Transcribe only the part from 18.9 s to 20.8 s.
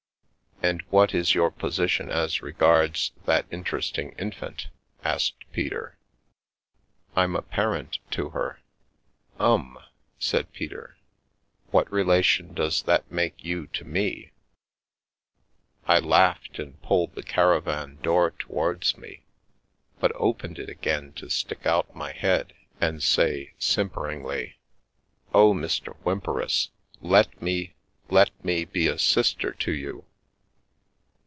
me, but opened it